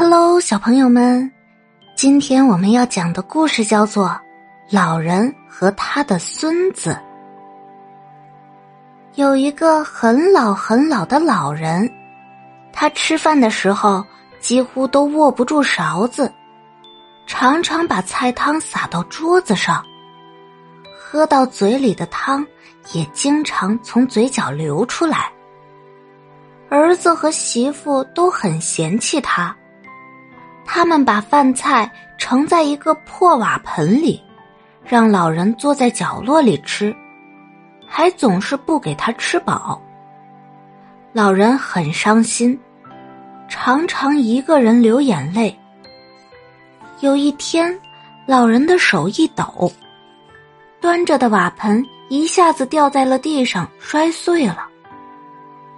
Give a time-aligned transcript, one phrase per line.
[0.00, 1.28] Hello，小朋友们，
[1.96, 4.06] 今天我们要讲的故事叫做
[4.70, 6.90] 《老人和他的孙子》。
[9.16, 11.92] 有一个很老很老的老人，
[12.72, 14.06] 他吃饭的时候
[14.38, 16.32] 几乎都握不住勺子，
[17.26, 19.84] 常常把菜汤洒到桌子上，
[20.96, 22.46] 喝到嘴里的汤
[22.92, 25.28] 也经常从嘴角流出来。
[26.68, 29.52] 儿子和媳妇都很嫌弃他。
[30.70, 34.22] 他们把饭菜盛在一个破瓦盆里，
[34.84, 36.94] 让老人坐在角落里吃，
[37.86, 39.80] 还总是不给他吃饱。
[41.14, 42.56] 老人很伤心，
[43.48, 45.58] 常常一个人流眼泪。
[47.00, 47.74] 有一天，
[48.26, 49.72] 老人的手一抖，
[50.82, 54.66] 端着的瓦盆一下子掉在了地上，摔碎了。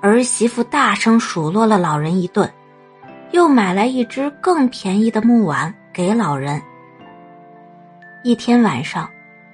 [0.00, 2.48] 儿媳妇大声数落了老人一顿。
[3.32, 6.60] 又买来一只更便宜的木碗给老人。
[8.22, 9.08] 一天晚上，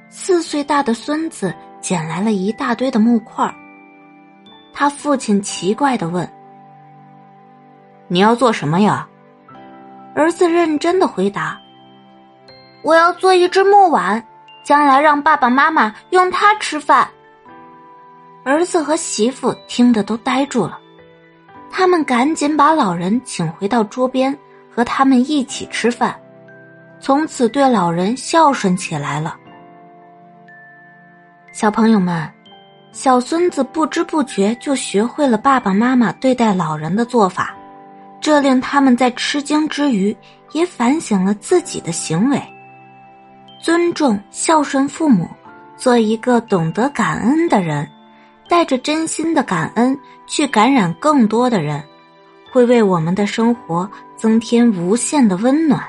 [0.08, 3.52] 四岁大的孙子捡来了一大堆的木块
[4.72, 6.28] 他父亲奇怪的问
[8.08, 9.06] ：“你要做什么呀？”
[10.14, 11.58] 儿子认真的回答
[12.84, 14.22] ：“我要做一只木碗，
[14.62, 17.08] 将来让爸爸妈妈用它吃饭。”
[18.44, 20.78] 儿子和媳妇听得都呆住了。
[21.75, 24.37] 他们赶紧把老人请回到桌边，
[24.70, 26.15] 和他们一起吃饭，
[27.01, 29.34] 从此对老人孝顺起来了。
[31.50, 32.31] 小朋友们，
[32.93, 37.55] 小孙子不知不觉就学会了爸爸妈妈对待老人的做法，
[38.20, 40.15] 这令他们在吃惊之余，
[40.53, 42.41] 也反省了自己的行为，
[43.59, 45.27] 尊重孝顺父母，
[45.77, 47.89] 做一个懂得感恩的人。
[48.53, 51.83] 带着真心的感恩去感染更多的人，
[52.53, 55.83] 会为我们的生活增添无限的温暖。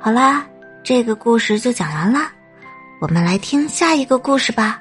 [0.00, 0.44] 好啦，
[0.82, 2.32] 这个故事就讲完啦，
[3.00, 4.80] 我们来听下一个故事吧。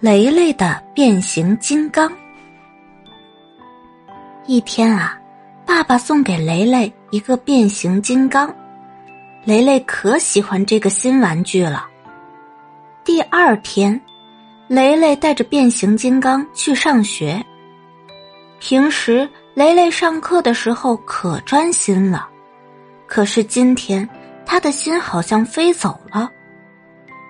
[0.00, 2.10] 雷雷的变形金刚。
[4.46, 5.20] 一天啊，
[5.66, 8.50] 爸爸送给雷雷一个变形金刚，
[9.44, 11.90] 雷雷可喜欢这个新玩具了。
[13.14, 14.00] 第二天，
[14.68, 17.44] 雷雷带着变形金刚去上学。
[18.58, 22.26] 平时雷雷上课的时候可专心了，
[23.06, 24.08] 可是今天
[24.46, 26.30] 他的心好像飞走了。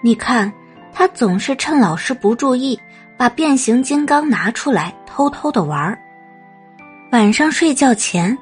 [0.04, 0.52] 你看，
[0.92, 2.78] 他总是趁老师不注意，
[3.16, 5.98] 把变形金刚拿出来偷偷的玩儿。
[7.10, 8.38] 晚上睡觉前，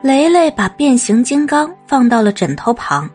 [0.00, 3.06] 雷雷把变形金刚放到了枕头旁，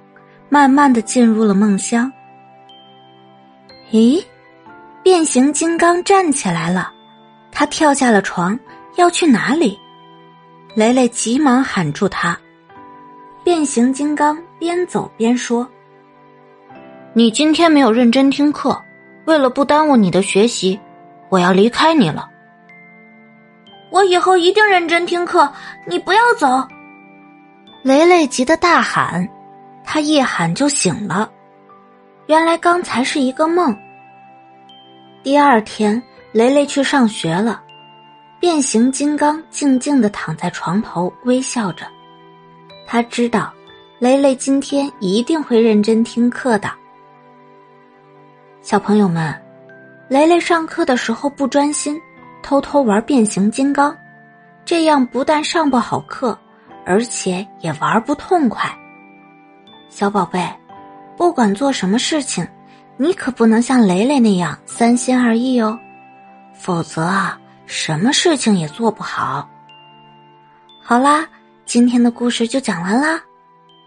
[0.48, 2.14] 慢慢的进入了梦乡。
[3.94, 4.20] 咦，
[5.04, 6.92] 变形金刚站起来了，
[7.52, 8.60] 他跳下了床，
[8.96, 9.80] 要去哪里？
[10.74, 12.36] 雷雷急忙喊住他。
[13.44, 15.70] 变形金刚边走边说
[17.14, 18.84] ：“你今天没有认真听课，
[19.26, 20.80] 为了不耽误你的学习，
[21.30, 22.28] 我要离开你了。
[23.92, 25.48] 我以后一定认真听课，
[25.86, 26.68] 你不要走！”
[27.84, 29.30] 雷雷急得大喊，
[29.84, 31.30] 他一喊就醒了。
[32.26, 33.78] 原来刚才是一个梦。
[35.22, 36.02] 第二天，
[36.32, 37.62] 雷雷去上学了，
[38.40, 41.86] 变形金刚静静的躺在床头，微笑着。
[42.88, 43.54] 他知道，
[44.00, 46.72] 雷雷今天一定会认真听课的。
[48.62, 49.34] 小朋友们，
[50.08, 52.00] 雷雷上课的时候不专心，
[52.42, 53.94] 偷偷玩变形金刚，
[54.64, 56.38] 这样不但上不好课，
[56.86, 58.74] 而且也玩不痛快。
[59.90, 60.42] 小宝贝。
[61.16, 62.48] 不管做什么事情，
[62.98, 65.78] 你可不能像雷雷那样三心二意哦，
[66.54, 69.48] 否则啊，什么事情也做不好。
[70.82, 71.28] 好啦，
[71.66, 73.22] 今天的故事就讲完啦，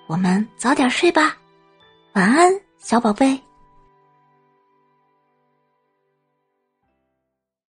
[0.06, 1.36] 我们早点睡吧，
[2.14, 3.45] 晚安，小宝贝。